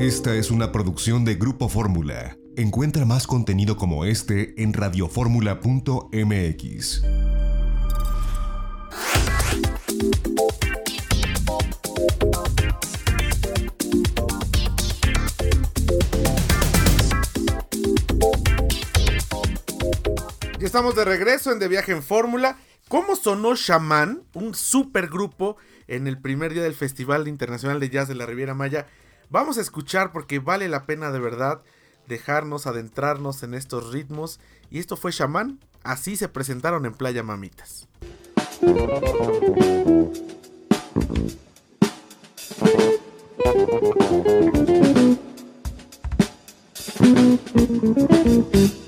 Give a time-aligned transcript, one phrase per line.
[0.00, 2.38] Esta es una producción de Grupo Fórmula.
[2.56, 7.02] Encuentra más contenido como este en radioformula.mx.
[20.58, 22.56] Ya estamos de regreso en De Viaje en Fórmula.
[22.88, 25.58] ¿Cómo sonó Shaman, un supergrupo
[25.88, 28.86] en el primer día del Festival Internacional de Jazz de la Riviera Maya?
[29.30, 31.62] Vamos a escuchar porque vale la pena de verdad
[32.08, 34.40] dejarnos adentrarnos en estos ritmos.
[34.70, 37.86] Y esto fue Shaman, así se presentaron en Playa Mamitas.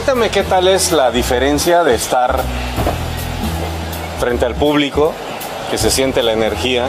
[0.00, 2.40] Cuéntame qué tal es la diferencia de estar
[4.18, 5.12] frente al público
[5.70, 6.86] que se siente la energía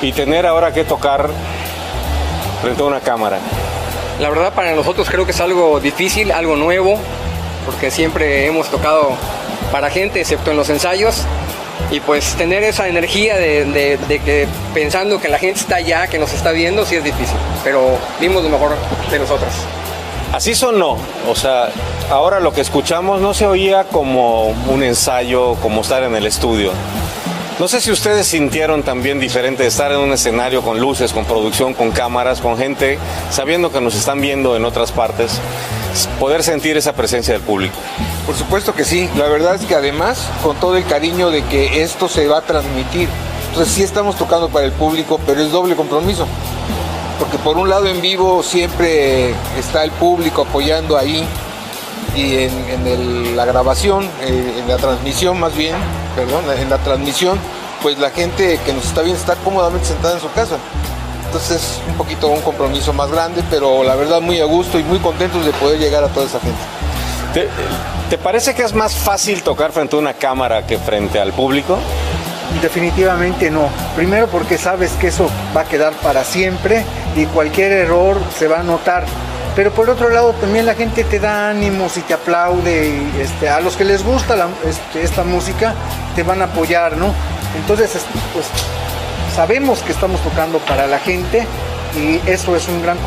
[0.00, 1.28] y tener ahora que tocar
[2.62, 3.38] frente a una cámara.
[4.18, 6.98] La verdad para nosotros creo que es algo difícil, algo nuevo,
[7.66, 9.10] porque siempre hemos tocado
[9.70, 11.26] para gente, excepto en los ensayos,
[11.90, 16.32] y pues tener esa energía de, que pensando que la gente está allá, que nos
[16.32, 18.74] está viendo, sí es difícil, pero vimos lo mejor
[19.10, 19.52] de nosotros.
[20.32, 21.70] Así sonó, o sea,
[22.10, 26.70] ahora lo que escuchamos no se oía como un ensayo, como estar en el estudio.
[27.58, 31.74] No sé si ustedes sintieron también diferente estar en un escenario con luces, con producción,
[31.74, 32.98] con cámaras, con gente,
[33.30, 35.40] sabiendo que nos están viendo en otras partes,
[36.20, 37.74] poder sentir esa presencia del público.
[38.26, 41.82] Por supuesto que sí, la verdad es que además con todo el cariño de que
[41.82, 43.08] esto se va a transmitir,
[43.48, 46.28] entonces sí estamos tocando para el público, pero es doble compromiso,
[47.18, 51.26] porque por un lado en vivo siempre está el público apoyando ahí
[52.16, 55.76] y en, la grabación, eh, en la transmisión más bien,
[56.16, 57.38] perdón, en la transmisión,
[57.82, 60.56] pues la gente que nos está viendo está cómodamente sentada en su casa.
[61.26, 64.82] Entonces es un poquito un compromiso más grande, pero la verdad muy a gusto y
[64.82, 66.58] muy contentos de poder llegar a toda esa gente.
[67.34, 67.48] ¿Te,
[68.08, 71.78] ¿Te, parece que es más fácil tocar frente a una cámara que frente al público?
[72.62, 73.68] Definitivamente no.
[73.94, 76.84] Primero porque sabes que eso va a quedar para siempre
[77.16, 79.04] y cualquier error se va a notar
[79.58, 83.48] pero por otro lado también la gente te da ánimos y te aplaude y este,
[83.48, 85.74] a los que les gusta este, esta música
[86.14, 87.12] te van a apoyar, ¿no?
[87.56, 87.90] Entonces,
[88.32, 88.46] pues
[89.34, 91.44] sabemos que estamos tocando para la gente
[91.96, 92.98] y eso es un gran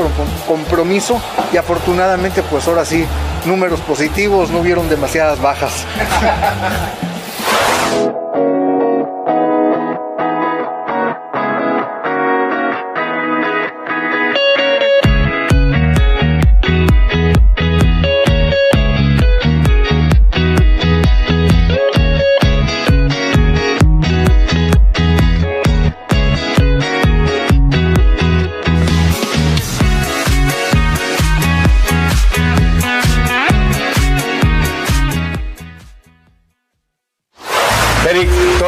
[0.46, 1.22] compromiso
[1.54, 3.06] y afortunadamente pues ahora sí,
[3.46, 5.86] números positivos, no hubieron demasiadas bajas.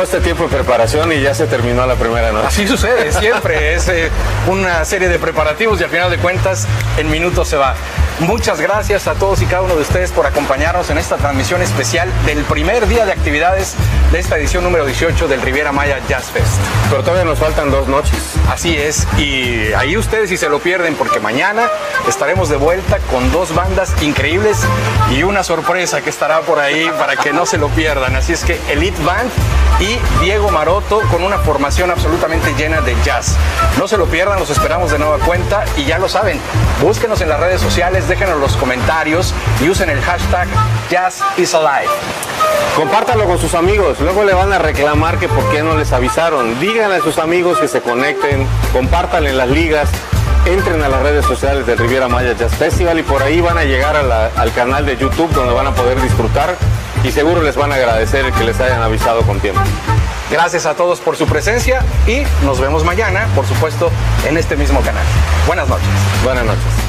[0.04, 2.48] este tiempo de preparación y ya se terminó la primera noche.
[2.48, 3.74] Así sucede, siempre.
[3.74, 4.12] es eh,
[4.48, 7.74] una serie de preparativos y al final de cuentas, en minutos se va.
[8.20, 12.10] Muchas gracias a todos y cada uno de ustedes por acompañarnos en esta transmisión especial
[12.26, 13.76] del primer día de actividades
[14.12, 16.60] de esta edición número 18 del Riviera Maya Jazz Fest.
[16.90, 18.14] Pero todavía nos faltan dos noches.
[18.50, 21.68] Así es, y ahí ustedes si se lo pierden porque mañana
[22.08, 24.60] estaremos de vuelta con dos bandas increíbles
[25.12, 28.16] y una sorpresa que estará por ahí para que no se lo pierdan.
[28.16, 29.30] Así es que Elite Band
[29.80, 33.36] y Diego Maroto con una formación absolutamente llena de jazz.
[33.78, 36.40] No se lo pierdan, los esperamos de nueva cuenta y ya lo saben,
[36.82, 40.48] búsquenos en las redes sociales, déjenos los comentarios y usen el hashtag
[40.90, 41.92] Jazz is Alive.
[42.76, 46.60] Compártalo con sus amigos, luego le van a reclamar que por qué no les avisaron.
[46.60, 49.90] Díganle a sus amigos que se conecten, compártanle las ligas,
[50.46, 53.64] entren a las redes sociales del Riviera Maya Jazz Festival y por ahí van a
[53.64, 56.58] llegar al canal de YouTube donde van a poder disfrutar
[57.04, 59.62] y seguro les van a agradecer que les hayan avisado con tiempo.
[60.32, 63.92] Gracias a todos por su presencia y nos vemos mañana, por supuesto,
[64.28, 65.04] en este mismo canal.
[65.46, 65.88] Buenas noches.
[66.24, 66.83] Buenas noches.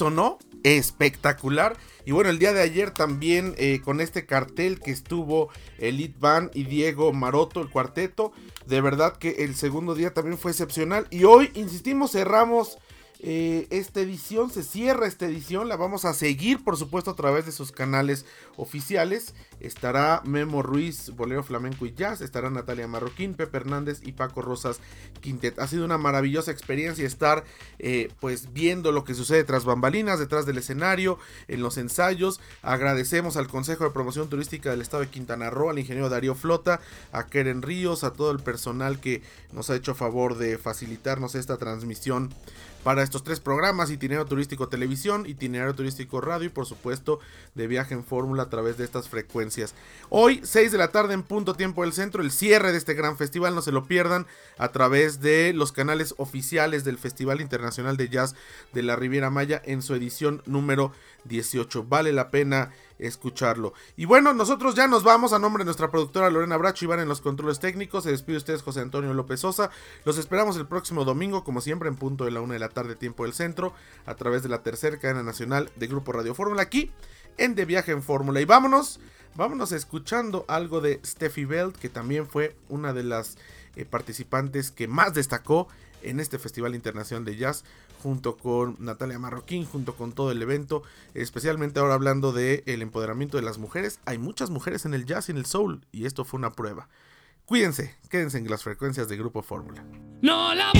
[0.00, 1.76] Sonó espectacular.
[2.06, 6.50] Y bueno, el día de ayer también eh, con este cartel que estuvo Elite Van
[6.54, 8.32] y Diego Maroto, el cuarteto.
[8.66, 11.06] De verdad que el segundo día también fue excepcional.
[11.10, 12.78] Y hoy, insistimos, cerramos
[13.18, 17.44] eh, esta edición, se cierra esta edición, la vamos a seguir por supuesto a través
[17.44, 18.24] de sus canales
[18.56, 19.34] oficiales.
[19.60, 24.80] Estará Memo Ruiz, Bolero Flamenco y Jazz, estará Natalia Marroquín, Pepe Hernández y Paco Rosas
[25.20, 25.58] Quintet.
[25.58, 27.44] Ha sido una maravillosa experiencia estar
[27.78, 32.40] eh, pues viendo lo que sucede tras bambalinas, detrás del escenario, en los ensayos.
[32.62, 36.80] Agradecemos al Consejo de Promoción Turística del Estado de Quintana Roo, al ingeniero Darío Flota,
[37.12, 41.56] a Keren Ríos, a todo el personal que nos ha hecho favor de facilitarnos esta
[41.58, 42.30] transmisión
[42.82, 47.20] para estos tres programas, itinerario turístico televisión, itinerario turístico radio y por supuesto
[47.54, 49.49] de viaje en fórmula a través de estas frecuencias.
[50.08, 53.16] Hoy, 6 de la tarde en punto tiempo del centro, el cierre de este gran
[53.16, 54.26] festival, no se lo pierdan
[54.58, 58.34] a través de los canales oficiales del Festival Internacional de Jazz
[58.72, 60.92] de la Riviera Maya en su edición número
[61.24, 61.84] 18.
[61.84, 63.72] Vale la pena escucharlo.
[63.96, 67.00] Y bueno, nosotros ya nos vamos a nombre de nuestra productora Lorena Bracho y van
[67.00, 68.04] en los controles técnicos.
[68.04, 69.70] Se despide ustedes José Antonio López Sosa.
[70.04, 72.94] Los esperamos el próximo domingo, como siempre, en punto de la una de la tarde,
[72.94, 73.72] tiempo del centro,
[74.06, 76.90] a través de la tercera cadena nacional de Grupo Radio Fórmula aquí
[77.38, 78.40] en De Viaje en Fórmula.
[78.40, 79.00] Y vámonos,
[79.34, 83.38] vámonos escuchando algo de Steffi Belt, que también fue una de las
[83.76, 85.68] eh, participantes que más destacó
[86.02, 87.64] en este Festival Internacional de Jazz
[88.02, 90.82] junto con Natalia Marroquín, junto con todo el evento,
[91.14, 94.00] especialmente ahora hablando del el empoderamiento de las mujeres.
[94.04, 96.88] Hay muchas mujeres en el jazz y en el soul y esto fue una prueba.
[97.44, 99.84] Cuídense, quédense en las frecuencias de Grupo Fórmula.
[100.22, 100.70] No la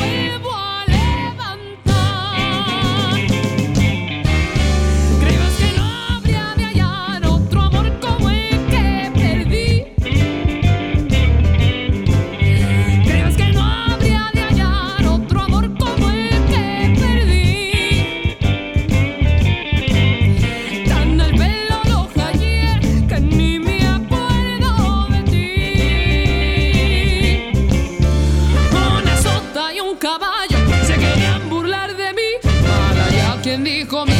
[33.84, 34.19] vuelvo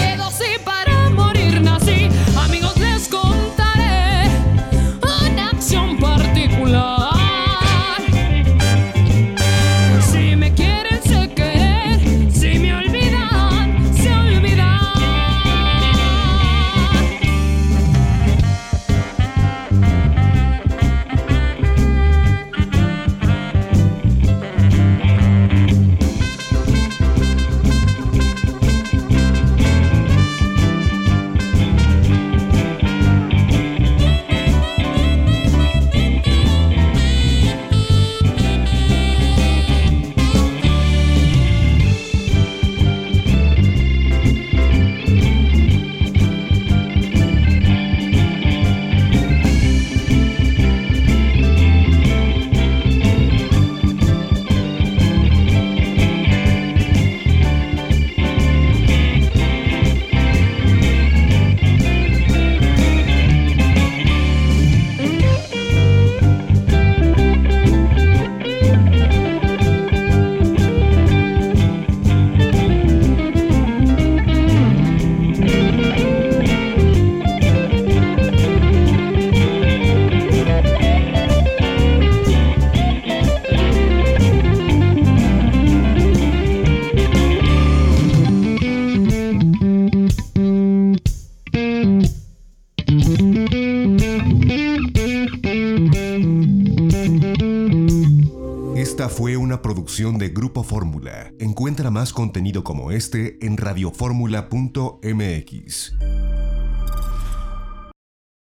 [99.90, 101.32] de Grupo Fórmula.
[101.40, 106.09] Encuentra más contenido como este en radioformula.mx.